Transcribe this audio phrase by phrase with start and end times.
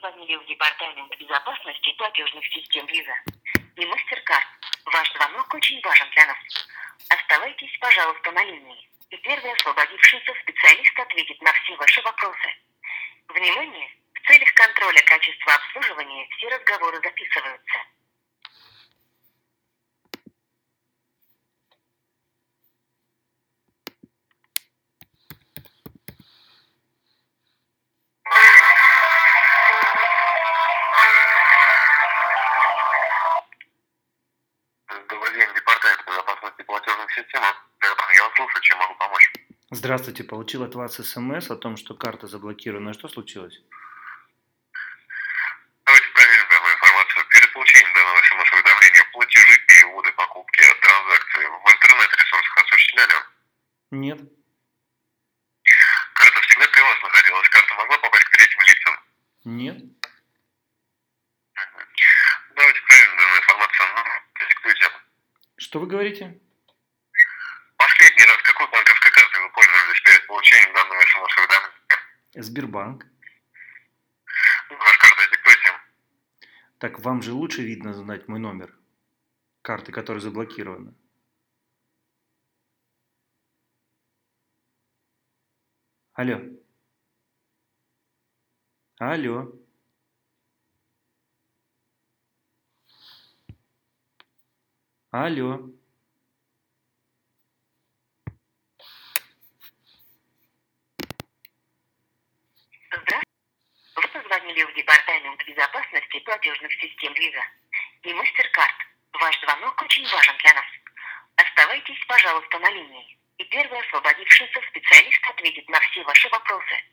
[0.00, 3.14] позвонили в Департамент безопасности платежных систем Виза
[3.76, 4.48] и MasterCard.
[4.86, 6.68] Ваш звонок очень важен для нас.
[7.08, 12.48] Оставайтесь, пожалуйста, на линии, и первый освободившийся специалист ответит на все ваши вопросы.
[13.28, 13.90] Внимание!
[14.14, 17.78] В целях контроля качества обслуживания все разговоры записываются.
[39.80, 42.92] Здравствуйте, получил от вас смс о том, что карта заблокирована.
[42.92, 43.62] Что случилось?
[45.86, 47.24] Давайте проверим данную информацию.
[47.30, 53.14] Перед получением данного смс-уведомления платежи, переводы, покупки, транзакции в интернет-ресурсах осуществляли?
[53.92, 54.20] Нет.
[56.12, 57.48] Карта всегда при вас находилась.
[57.48, 58.94] Карта могла попасть к третьим лицам?
[59.44, 59.78] Нет.
[62.54, 63.88] Давайте проверим данную информацию.
[64.46, 64.90] Диктуйте.
[65.56, 66.38] Что вы говорите?
[67.78, 69.50] Последний раз какой банковской картой вы
[70.30, 72.42] получением данного смс-уведомления?
[72.42, 73.06] Сбербанк.
[74.68, 75.70] Карта диктуйте.
[76.78, 78.72] Так вам же лучше видно знать мой номер
[79.62, 80.94] карты, которая заблокирована.
[86.14, 86.38] Алло.
[88.98, 89.52] Алло.
[95.10, 95.70] Алло.
[102.90, 103.30] Здравствуйте.
[103.96, 105.40] Вы позвонили в Департамент
[106.60, 107.42] платежных систем Виза
[108.02, 108.74] и MasterCard.
[109.14, 110.66] Ваш звонок очень важен для нас.
[111.36, 116.84] Оставайтесь, пожалуйста, на линии, и первый освободившийся специалист ответит на все ваши вопросы.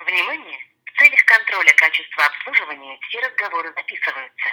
[0.00, 0.58] Внимание!
[0.86, 4.48] В целях контроля качества обслуживания все разговоры записываются.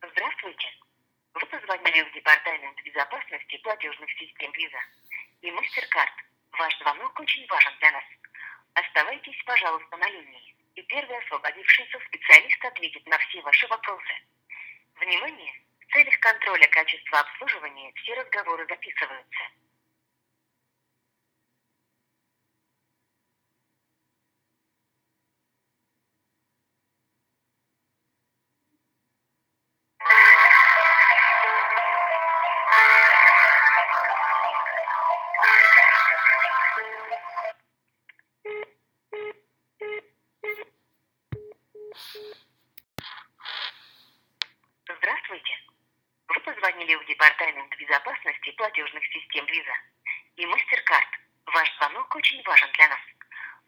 [0.00, 0.68] Здравствуйте.
[1.34, 4.78] Вы позвонили в Департамент безопасности платежных систем Виза
[5.42, 6.10] и MasterCard.
[6.52, 8.04] Ваш звонок очень важен для нас.
[8.74, 14.14] Оставайтесь, пожалуйста, на линии, и первый освободившийся специалист ответит на все ваши вопросы.
[14.96, 15.52] Внимание!
[15.80, 19.42] В целях контроля качества обслуживания все разговоры записываются.
[46.88, 49.74] Позвонили в Департамент безопасности платежных систем Виза
[50.36, 51.10] и MasterCard.
[51.52, 53.00] Ваш звонок очень важен для нас.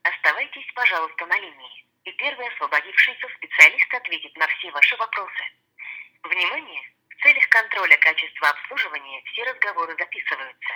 [0.04, 5.44] Оставайтесь, пожалуйста, на линии, и первый освободившийся специалист ответит на все ваши вопросы.
[6.22, 6.82] Внимание!
[7.10, 10.72] В целях контроля качества обслуживания все разговоры записываются.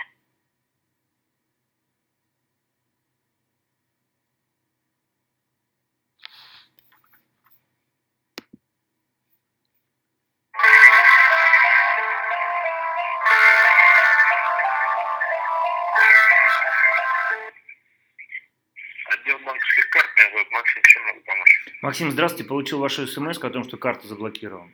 [21.85, 22.49] Максим, здравствуйте.
[22.49, 24.71] Получил вашу смс о том, что карта заблокирована.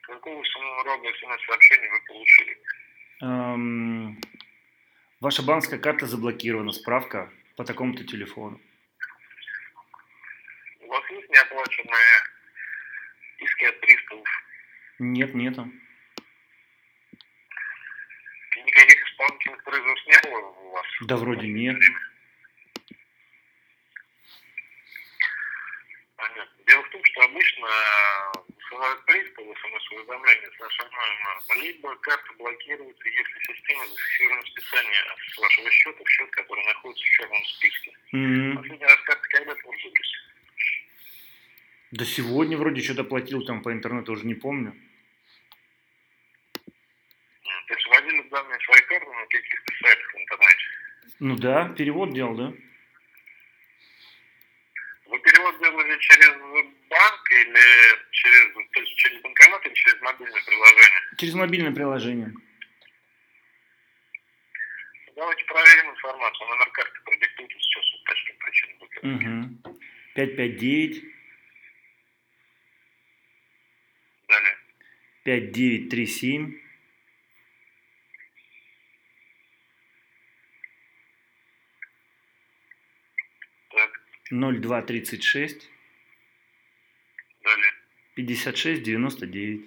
[0.00, 2.58] Какого сумму рода смс-сообщения вы получили?
[3.20, 4.18] Эм,
[5.20, 6.72] ваша банковская карта заблокирована.
[6.72, 8.58] Справка по такому-то телефону.
[10.80, 12.22] У вас есть неоплаченные
[13.40, 14.26] иски от приставов?
[15.00, 15.70] Нет, нету.
[18.56, 20.86] И никаких исполнительных производств не было у вас?
[21.02, 21.76] Да вроде нет.
[21.76, 22.07] Время?
[30.60, 36.64] Нашим номером, либо карта блокируется, если система зафиксирована списание с вашего счета в счет, который
[36.66, 37.92] находится в черном списке.
[38.12, 40.12] М, Последний раз карты когда пользовались?
[41.90, 44.74] Да сегодня вроде что-то платил там по интернету, уже не помню.
[46.64, 50.64] То есть вводили данные своей карты на каких-то сайтах в интернете.
[51.20, 52.52] Ну да, перевод делал, да?
[55.06, 56.28] Вы перевод делали через
[56.88, 61.00] банк или через, то есть через банкомат или через мобильное приложение?
[61.16, 62.32] Через мобильное приложение.
[65.14, 66.48] Давайте проверим информацию.
[66.48, 69.26] Номер карты продиктуйте, сейчас уточним причину блокировки.
[69.26, 69.78] Угу.
[70.14, 71.04] 559
[74.28, 74.56] Далее.
[75.24, 76.60] 5937
[83.70, 84.00] Так,
[84.30, 85.77] 0236 далее.
[88.18, 89.64] 56 99.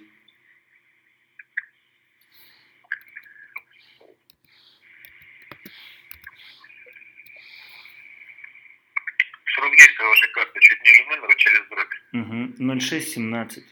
[9.54, 12.58] Срок действия вашей карты чуть ниже номера через дробь.
[12.60, 12.78] Угу.
[12.80, 13.64] 0617.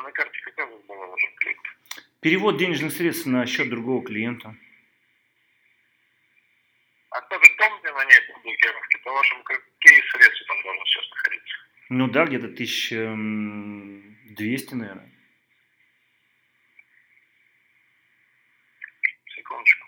[0.00, 1.60] Данной карте какая у вас была, клиент?
[2.20, 4.54] Перевод денежных средств на счет другого клиента.
[7.10, 11.10] А кто же помните на ней по блокировке, по вашему какие средства там должны сейчас
[11.10, 11.56] находиться?
[11.90, 15.10] Ну да, где-то 1200, наверное.
[19.34, 19.86] Секундочку.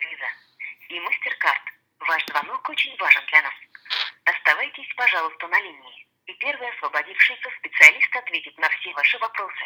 [0.00, 0.30] Виза
[0.88, 1.64] и MasterCard.
[2.00, 3.54] Ваш звонок очень важен для нас.
[4.24, 9.64] Оставайтесь, пожалуйста, на линии, и первый освободившийся специалист ответит на все ваши вопросы.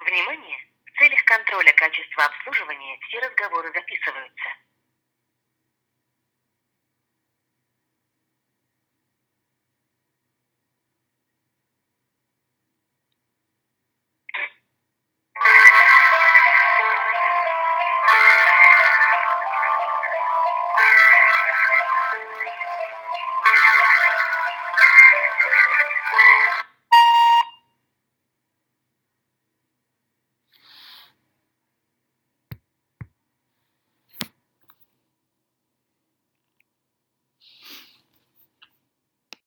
[0.00, 0.58] Внимание!
[0.86, 4.48] В целях контроля качества обслуживания все разговоры записываются.